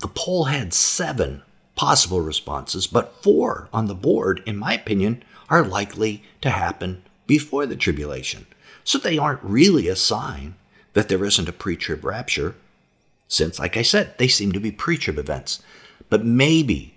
the 0.00 0.08
poll 0.08 0.44
had 0.44 0.74
seven 0.74 1.40
possible 1.74 2.20
responses, 2.20 2.86
but 2.86 3.22
four 3.22 3.70
on 3.72 3.86
the 3.86 3.94
board, 3.94 4.42
in 4.44 4.58
my 4.58 4.74
opinion, 4.74 5.24
are 5.48 5.64
likely 5.64 6.22
to 6.42 6.50
happen 6.50 7.02
before 7.26 7.64
the 7.64 7.76
tribulation. 7.76 8.46
So 8.84 8.98
they 8.98 9.16
aren't 9.16 9.42
really 9.42 9.88
a 9.88 9.96
sign 9.96 10.54
that 10.92 11.08
there 11.08 11.24
isn't 11.24 11.48
a 11.48 11.52
pre 11.52 11.76
trib 11.76 12.04
rapture, 12.04 12.56
since, 13.26 13.58
like 13.58 13.74
I 13.74 13.82
said, 13.82 14.18
they 14.18 14.28
seem 14.28 14.52
to 14.52 14.60
be 14.60 14.70
pre 14.70 14.98
trib 14.98 15.16
events. 15.16 15.62
But 16.10 16.26
maybe 16.26 16.94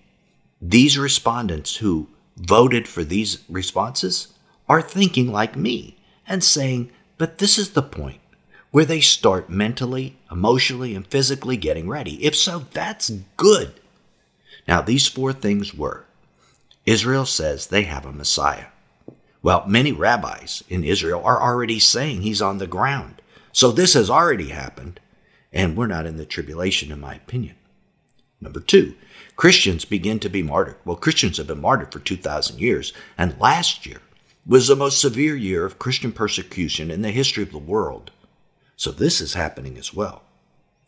these 0.61 0.97
respondents 0.97 1.77
who 1.77 2.09
voted 2.35 2.85
for 2.85 3.05
these 3.05 3.41
responses 3.47 4.33
are 4.67 4.81
thinking 4.81 5.31
like 5.31 5.55
me 5.55 5.95
and 6.27 6.43
saying, 6.43 6.91
but 7.17 7.37
this 7.37 7.57
is 7.57 7.69
the 7.69 7.81
point 7.81 8.19
where 8.73 8.85
they 8.85 8.99
start 8.99 9.51
mentally, 9.51 10.17
emotionally, 10.31 10.95
and 10.95 11.05
physically 11.05 11.55
getting 11.55 11.87
ready. 11.87 12.15
If 12.25 12.35
so, 12.35 12.65
that's 12.71 13.11
good. 13.37 13.79
Now, 14.67 14.81
these 14.81 15.07
four 15.07 15.31
things 15.31 15.75
were 15.75 16.05
Israel 16.83 17.27
says 17.27 17.67
they 17.67 17.83
have 17.83 18.03
a 18.03 18.11
Messiah. 18.11 18.65
Well, 19.43 19.63
many 19.67 19.91
rabbis 19.91 20.63
in 20.69 20.83
Israel 20.83 21.21
are 21.23 21.39
already 21.39 21.77
saying 21.79 22.21
he's 22.21 22.41
on 22.41 22.57
the 22.57 22.65
ground. 22.65 23.21
So 23.51 23.71
this 23.71 23.93
has 23.93 24.09
already 24.09 24.49
happened, 24.49 24.99
and 25.51 25.77
we're 25.77 25.85
not 25.85 26.07
in 26.07 26.17
the 26.17 26.25
tribulation, 26.25 26.91
in 26.91 26.99
my 26.99 27.13
opinion. 27.13 27.55
Number 28.41 28.59
two, 28.59 28.95
Christians 29.35 29.85
begin 29.85 30.17
to 30.21 30.29
be 30.29 30.41
martyred. 30.41 30.77
Well, 30.83 30.97
Christians 30.97 31.37
have 31.37 31.45
been 31.45 31.61
martyred 31.61 31.91
for 31.93 31.99
2,000 31.99 32.59
years, 32.59 32.91
and 33.19 33.39
last 33.39 33.85
year 33.85 34.01
was 34.47 34.67
the 34.67 34.75
most 34.75 34.99
severe 34.99 35.35
year 35.35 35.63
of 35.63 35.77
Christian 35.77 36.11
persecution 36.11 36.89
in 36.89 37.03
the 37.03 37.11
history 37.11 37.43
of 37.43 37.51
the 37.51 37.59
world. 37.59 38.09
So 38.83 38.91
this 38.91 39.21
is 39.21 39.33
happening 39.33 39.77
as 39.77 39.93
well. 39.93 40.23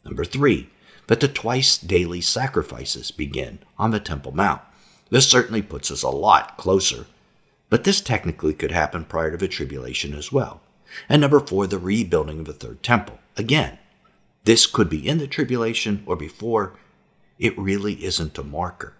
Number 0.03 0.25
three, 0.25 0.69
that 1.07 1.21
the 1.21 1.29
twice 1.29 1.77
daily 1.77 2.19
sacrifices 2.19 3.09
begin 3.09 3.59
on 3.79 3.91
the 3.91 4.01
Temple 4.01 4.33
Mount. 4.33 4.61
This 5.09 5.31
certainly 5.31 5.61
puts 5.61 5.89
us 5.89 6.03
a 6.03 6.09
lot 6.09 6.57
closer, 6.57 7.05
but 7.69 7.85
this 7.85 8.01
technically 8.01 8.53
could 8.53 8.71
happen 8.71 9.05
prior 9.05 9.31
to 9.31 9.37
the 9.37 9.47
tribulation 9.47 10.13
as 10.13 10.29
well. 10.29 10.59
And 11.07 11.21
number 11.21 11.39
four, 11.39 11.67
the 11.67 11.79
rebuilding 11.79 12.39
of 12.39 12.47
the 12.47 12.51
third 12.51 12.83
temple. 12.83 13.19
Again, 13.37 13.79
this 14.43 14.65
could 14.65 14.89
be 14.89 15.07
in 15.07 15.17
the 15.17 15.25
tribulation 15.25 16.03
or 16.05 16.17
before. 16.17 16.73
It 17.39 17.57
really 17.57 18.03
isn't 18.03 18.37
a 18.37 18.43
marker. 18.43 18.91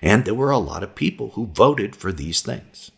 And 0.00 0.24
there 0.24 0.34
were 0.34 0.52
a 0.52 0.58
lot 0.58 0.84
of 0.84 0.94
people 0.94 1.30
who 1.30 1.46
voted 1.46 1.96
for 1.96 2.12
these 2.12 2.42
things. 2.42 2.92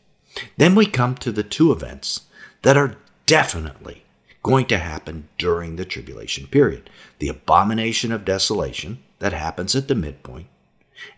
Then 0.58 0.74
we 0.74 0.84
come 0.84 1.14
to 1.14 1.32
the 1.32 1.42
two 1.42 1.72
events 1.72 2.26
that 2.60 2.76
are 2.76 2.98
definitely 3.24 4.03
going 4.44 4.66
to 4.66 4.78
happen 4.78 5.26
during 5.38 5.74
the 5.74 5.84
tribulation 5.84 6.46
period. 6.46 6.88
The 7.18 7.28
abomination 7.28 8.12
of 8.12 8.24
desolation 8.24 9.02
that 9.18 9.32
happens 9.32 9.74
at 9.74 9.88
the 9.88 9.96
midpoint, 9.96 10.46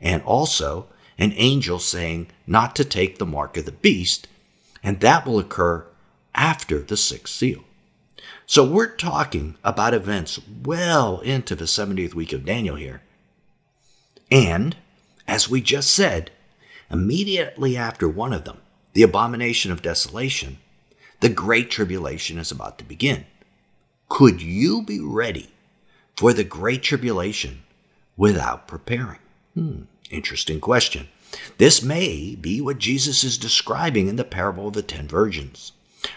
and 0.00 0.22
also 0.22 0.86
an 1.18 1.32
angel 1.36 1.78
saying 1.78 2.28
not 2.46 2.74
to 2.76 2.84
take 2.84 3.18
the 3.18 3.26
mark 3.26 3.56
of 3.58 3.66
the 3.66 3.72
beast, 3.72 4.28
and 4.82 5.00
that 5.00 5.26
will 5.26 5.38
occur 5.38 5.84
after 6.34 6.80
the 6.80 6.96
sixth 6.96 7.34
seal. 7.34 7.64
So 8.46 8.64
we're 8.64 8.94
talking 8.94 9.56
about 9.64 9.92
events 9.92 10.38
well 10.62 11.18
into 11.20 11.56
the 11.56 11.64
70th 11.64 12.14
week 12.14 12.32
of 12.32 12.44
Daniel 12.44 12.76
here. 12.76 13.02
And, 14.30 14.76
as 15.26 15.50
we 15.50 15.60
just 15.60 15.90
said, 15.90 16.30
immediately 16.88 17.76
after 17.76 18.08
one 18.08 18.32
of 18.32 18.44
them, 18.44 18.58
the 18.92 19.02
abomination 19.02 19.72
of 19.72 19.82
desolation, 19.82 20.58
the 21.20 21.28
Great 21.28 21.70
Tribulation 21.70 22.38
is 22.38 22.50
about 22.50 22.78
to 22.78 22.84
begin. 22.84 23.26
Could 24.08 24.42
you 24.42 24.82
be 24.82 25.00
ready 25.00 25.50
for 26.16 26.32
the 26.32 26.44
Great 26.44 26.82
Tribulation 26.82 27.62
without 28.16 28.68
preparing? 28.68 29.18
Hmm, 29.54 29.82
interesting 30.10 30.60
question. 30.60 31.08
This 31.58 31.82
may 31.82 32.34
be 32.34 32.60
what 32.60 32.78
Jesus 32.78 33.24
is 33.24 33.38
describing 33.38 34.08
in 34.08 34.16
the 34.16 34.24
parable 34.24 34.68
of 34.68 34.74
the 34.74 34.82
ten 34.82 35.08
virgins, 35.08 35.72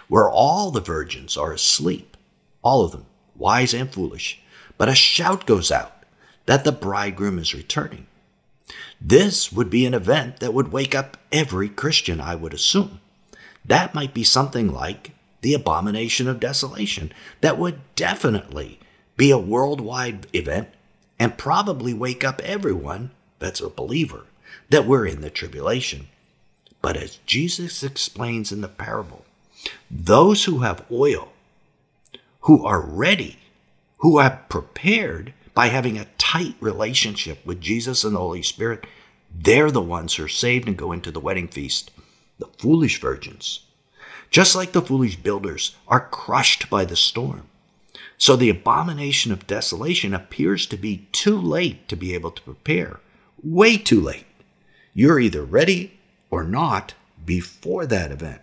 where 0.08 0.29
all 0.29 0.72
the 0.72 0.82
virgins 0.82 1.36
are 1.36 1.51
asleep, 1.51 2.15
all 2.62 2.86
of 2.86 2.91
them, 2.91 3.06
wise 3.36 3.74
and 3.74 3.91
foolish, 3.91 4.41
but 4.77 4.89
a 4.89 4.96
shout 4.96 5.46
goes 5.46 5.72
out 5.72 6.03
that 6.46 6.63
the 6.63 6.72
bridegroom 6.72 7.39
is 7.39 7.53
returning. 7.53 8.06
This 9.01 9.51
would 9.51 9.70
be 9.70 9.86
an 9.86 9.94
event 9.94 10.39
that 10.39 10.53
would 10.53 10.72
wake 10.72 10.94
up 10.94 11.18
every 11.32 11.70
Christian, 11.70 12.20
I 12.22 12.36
would 12.36 12.53
assume. 12.53 13.00
That 13.66 13.94
might 13.94 14.13
be 14.13 14.24
something 14.24 14.72
like 14.72 15.12
the 15.42 15.54
abomination 15.54 16.28
of 16.28 16.39
desolation. 16.39 17.12
That 17.42 17.58
would 17.58 17.80
definitely 17.96 18.80
be 19.18 19.32
a 19.32 19.38
worldwide 19.38 20.28
event 20.34 20.70
and 21.20 21.38
probably 21.38 21.94
wake 21.94 22.24
up 22.24 22.42
everyone 22.42 23.12
that's 23.39 23.62
a 23.62 23.70
believer 23.70 24.25
that 24.70 24.86
we're 24.86 25.06
in 25.06 25.22
the 25.22 25.30
tribulation. 25.30 26.08
But 26.82 26.96
as 26.96 27.20
Jesus 27.25 27.84
explains 27.84 28.51
in 28.51 28.62
the 28.62 28.68
parable, 28.68 29.25
those 29.92 30.46
who 30.46 30.60
have 30.60 30.86
oil, 30.92 31.34
who 32.42 32.66
are 32.66 32.82
ready, 32.82 33.38
who 33.98 34.20
have 34.20 34.48
prepared 34.48 35.34
by 35.54 35.68
having 35.68 35.98
a 35.98 36.08
tight 36.18 36.56
relationship 36.62 37.46
with 37.46 37.60
Jesus 37.60 38.04
and 38.04 38.16
the 38.16 38.20
Holy 38.20 38.42
Spirit, 38.42 38.88
they're 39.34 39.72
the 39.72 39.82
ones 39.82 40.16
who 40.16 40.24
are 40.24 40.30
saved 40.30 40.68
and 40.68 40.78
go 40.78 40.92
into 40.92 41.12
the 41.12 41.20
wedding 41.20 41.48
feast. 41.48 41.92
The 42.39 42.48
foolish 42.58 43.00
virgins, 43.00 43.62
just 44.31 44.55
like 44.55 44.72
the 44.72 44.81
foolish 44.81 45.17
builders, 45.17 45.75
are 45.88 46.08
crushed 46.10 46.69
by 46.69 46.86
the 46.86 46.96
storm. 46.96 47.48
So 48.17 48.36
the 48.36 48.50
abomination 48.50 49.31
of 49.31 49.48
desolation 49.48 50.13
appears 50.13 50.65
to 50.67 50.77
be 50.77 51.08
too 51.12 51.39
late 51.39 51.88
to 51.88 51.96
be 51.96 52.13
able 52.13 52.31
to 52.31 52.41
prepare. 52.41 53.00
Way 53.41 53.77
too 53.77 54.01
late. 54.01 54.25
You're 54.93 55.19
either 55.19 55.43
ready 55.43 56.00
or 56.29 56.43
not 56.43 56.93
before 57.25 57.86
that 57.86 58.12
event. 58.12 58.41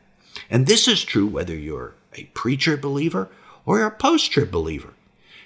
And 0.48 0.66
this 0.66 0.88
is 0.88 1.04
true 1.04 1.26
whether 1.26 1.54
you're 1.54 1.94
a 2.14 2.24
pre 2.34 2.56
trib 2.56 2.80
believer 2.80 3.28
or 3.64 3.84
a 3.84 3.90
post 3.90 4.30
trib 4.32 4.50
believer. 4.50 4.94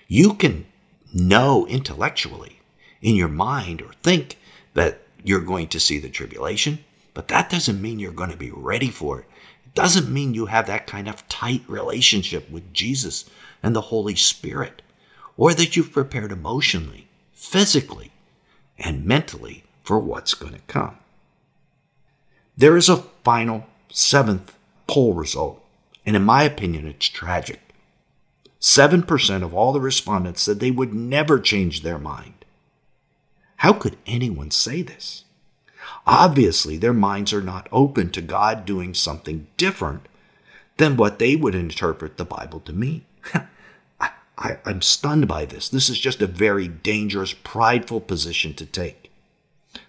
You 0.07 0.35
can 0.35 0.66
know 1.12 1.66
intellectually 1.66 2.61
in 3.02 3.16
your 3.16 3.28
mind 3.28 3.83
or 3.83 3.92
think 4.02 4.38
that 4.75 5.00
you're 5.25 5.40
going 5.40 5.69
to 5.69 5.80
see 5.80 5.99
the 5.99 6.09
tribulation, 6.09 6.85
but 7.14 7.29
that 7.29 7.50
doesn't 7.50 7.81
mean 7.81 7.99
you're 7.99 8.12
going 8.12 8.31
to 8.31 8.37
be 8.37 8.50
ready 8.50 8.88
for 8.88 9.21
it. 9.21 9.26
It 9.67 9.75
doesn't 9.75 10.12
mean 10.12 10.35
you 10.35 10.47
have 10.47 10.67
that 10.67 10.87
kind 10.87 11.09
of 11.09 11.26
tight 11.29 11.62
relationship 11.69 12.50
with 12.50 12.73
Jesus 12.73 13.29
and 13.62 13.75
the 13.75 13.83
Holy 13.83 14.14
Spirit, 14.17 14.83
or 15.37 15.55
that 15.55 15.76
you've 15.76 15.93
prepared 15.93 16.33
emotionally, 16.33 17.09
physically, 17.33 18.12
and 18.79 19.05
mentally 19.05 19.64
for 19.83 19.99
what's 19.99 20.35
going 20.35 20.55
to 20.55 20.61
come. 20.67 20.97
There 22.57 22.76
is 22.76 22.88
a 22.88 23.05
final 23.25 23.67
seventh 23.90 24.55
poll 24.87 25.14
result, 25.14 25.64
and 26.05 26.17
in 26.17 26.23
my 26.23 26.43
opinion, 26.43 26.87
it's 26.87 27.07
tragic. 27.07 27.61
7% 28.61 29.43
of 29.43 29.55
all 29.55 29.73
the 29.73 29.81
respondents 29.81 30.43
said 30.43 30.61
they 30.61 30.71
would 30.71 30.93
never 30.93 31.40
change 31.40 31.83
their 31.83 31.99
mind. 31.99 32.45
How 33.57 33.73
could 33.73 33.97
anyone 34.07 34.50
say 34.50 34.83
this? 34.83 35.25
Obviously, 36.06 36.76
their 36.76 36.92
minds 36.92 37.32
are 37.32 37.42
not 37.42 37.68
open 37.73 38.11
to 38.11 38.20
God 38.20 38.64
doing 38.64 38.94
something 38.94 39.47
different 39.56 40.06
than 40.76 40.97
what 40.97 41.18
they 41.18 41.37
would 41.37 41.54
interpret 41.54 42.16
the 42.16 42.25
Bible 42.25 42.61
to 42.61 42.73
mean. 42.73 43.04
I, 44.40 44.56
i'm 44.64 44.80
stunned 44.80 45.28
by 45.28 45.44
this. 45.44 45.68
This 45.68 45.90
is 45.90 46.00
just 46.00 46.23
a 46.23 46.26
very 46.26 46.66
dangerous, 46.66 47.35
prideful 47.35 48.00
position 48.00 48.54
to 48.54 48.64
take. 48.64 49.12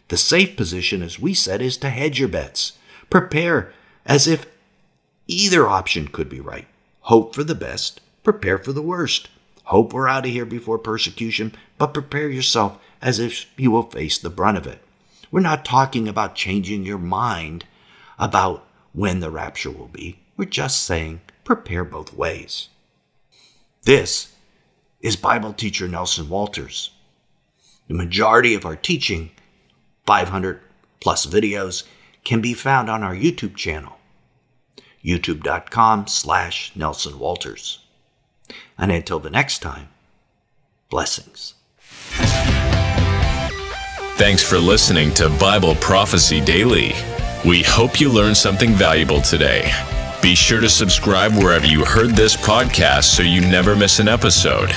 The 0.10 0.17
safe 0.17 0.58
position, 0.58 1.01
as 1.01 1.20
we 1.20 1.34
said, 1.34 1.62
is 1.62 1.77
to 1.77 1.89
hedge 1.89 2.20
your 2.20 2.27
bets. 2.27 2.74
Prepare 3.10 3.72
as 4.05 4.27
if 4.27 4.46
either 5.27 5.68
option 5.68 6.09
could 6.09 6.27
be 6.27 6.42
right. 6.42 6.68
Hope 7.01 7.33
for 7.33 7.46
the 7.46 7.55
best, 7.55 8.01
prepare 8.24 8.57
for 8.57 8.74
the 8.74 8.81
worst. 8.81 9.29
Hope 9.66 9.94
we're 9.94 10.09
out 10.09 10.25
of 10.25 10.31
here 10.31 10.46
before 10.46 10.77
persecution, 10.77 11.53
but 11.77 11.94
prepare 11.94 12.29
yourself 12.29 12.77
as 13.01 13.20
if 13.20 13.46
you 13.57 13.72
will 13.72 13.83
face 13.83 14.18
the 14.18 14.29
brunt 14.29 14.57
of 14.57 14.68
it. 14.68 14.81
We're 15.31 15.39
not 15.39 15.63
talking 15.63 16.07
about 16.09 16.35
changing 16.35 16.85
your 16.85 16.98
mind 16.98 17.65
about 18.20 18.67
when 18.94 19.22
the 19.22 19.31
rapture 19.31 19.72
will 19.72 19.87
be. 19.87 20.20
We're 20.35 20.46
just 20.46 20.83
saying 20.83 21.22
prepare 21.46 21.85
both 21.85 22.13
ways. 22.13 22.67
This 23.83 24.35
is 25.01 25.15
Bible 25.15 25.53
teacher 25.53 25.87
Nelson 25.87 26.29
Walters. 26.29 26.91
The 27.87 27.94
majority 27.94 28.53
of 28.53 28.65
our 28.65 28.75
teaching, 28.75 29.31
500 30.05 30.61
plus 31.00 31.25
videos, 31.25 31.83
can 32.24 32.41
be 32.41 32.53
found 32.53 32.89
on 32.89 33.01
our 33.01 33.15
YouTube 33.15 33.55
channel, 33.55 33.98
youtube.com 35.03 36.07
slash 36.07 36.72
Nelson 36.75 37.17
Walters. 37.17 37.79
And 38.77 38.91
until 38.91 39.20
the 39.20 39.29
next 39.29 39.59
time, 39.59 39.89
blessings. 40.89 41.55
Thanks 44.22 44.48
for 44.48 44.60
listening 44.60 45.12
to 45.16 45.29
Bible 45.40 45.74
Prophecy 45.74 46.42
Daily. 46.42 46.94
We 47.44 47.64
hope 47.64 48.00
you 48.00 48.07
learned 48.07 48.38
something 48.38 48.72
valuable 48.75 49.20
today. 49.20 49.72
Be 50.22 50.36
sure 50.36 50.62
to 50.62 50.70
subscribe 50.70 51.31
wherever 51.34 51.66
you 51.66 51.84
heard 51.84 52.12
this 52.12 52.38
podcast 52.38 53.05
so 53.05 53.24
you 53.24 53.42
never 53.42 53.75
miss 53.75 53.98
an 53.98 54.07
episode. 54.07 54.70